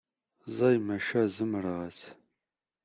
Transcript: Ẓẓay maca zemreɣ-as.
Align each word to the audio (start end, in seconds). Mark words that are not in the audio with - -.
Ẓẓay 0.49 0.77
maca 0.87 1.21
zemreɣ-as. 1.37 2.01